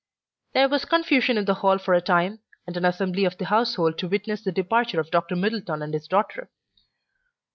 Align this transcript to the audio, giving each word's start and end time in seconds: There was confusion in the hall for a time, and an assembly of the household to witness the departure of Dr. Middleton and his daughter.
There 0.53 0.67
was 0.67 0.83
confusion 0.85 1.37
in 1.37 1.45
the 1.45 1.53
hall 1.53 1.77
for 1.77 1.93
a 1.93 2.01
time, 2.01 2.39
and 2.65 2.75
an 2.75 2.85
assembly 2.85 3.23
of 3.23 3.37
the 3.37 3.45
household 3.45 3.99
to 3.99 4.07
witness 4.07 4.41
the 4.41 4.51
departure 4.51 4.99
of 4.99 5.11
Dr. 5.11 5.35
Middleton 5.35 5.83
and 5.83 5.93
his 5.93 6.07
daughter. 6.07 6.49